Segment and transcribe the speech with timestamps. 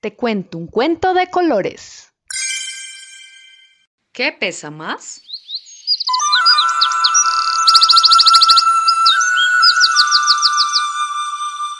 [0.00, 2.12] Te cuento un cuento de colores.
[4.12, 5.22] ¿Qué pesa más?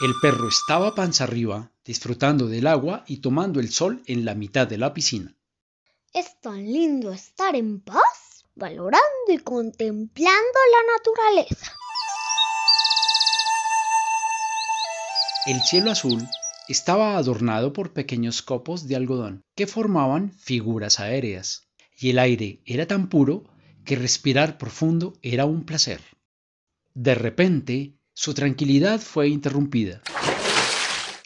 [0.01, 4.67] El perro estaba panza arriba, disfrutando del agua y tomando el sol en la mitad
[4.67, 5.35] de la piscina.
[6.13, 11.73] Es tan lindo estar en paz, valorando y contemplando la naturaleza.
[15.47, 16.27] El cielo azul
[16.69, 22.87] estaba adornado por pequeños copos de algodón que formaban figuras aéreas, y el aire era
[22.87, 23.45] tan puro
[23.85, 26.01] que respirar profundo era un placer.
[26.95, 30.03] De repente, su tranquilidad fue interrumpida.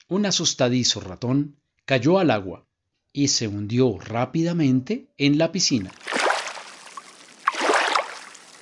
[0.09, 2.67] Un asustadizo ratón cayó al agua
[3.13, 5.91] y se hundió rápidamente en la piscina.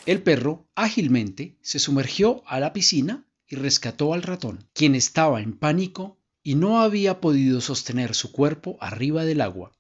[0.06, 5.58] El perro ágilmente se sumergió a la piscina y rescató al ratón, quien estaba en
[5.58, 6.17] pánico
[6.48, 9.70] y no había podido sostener su cuerpo arriba del agua.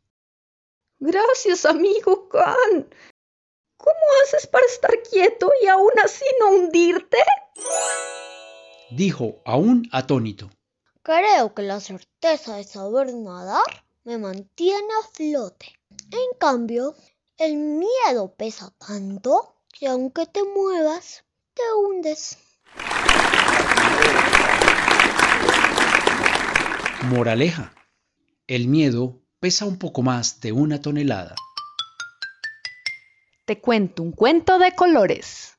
[0.98, 2.90] Gracias, amigo Can.
[3.78, 7.16] ¿Cómo haces para estar quieto y aún así no hundirte?
[8.90, 10.50] dijo aún atónito.
[11.02, 15.72] Creo que la certeza de saber nadar me mantiene a flote.
[16.10, 16.94] En cambio,
[17.38, 22.36] el miedo pesa tanto que aunque te muevas, te hundes.
[27.08, 27.72] Moraleja.
[28.46, 31.34] El miedo pesa un poco más de una tonelada.
[33.46, 35.57] Te cuento un cuento de colores.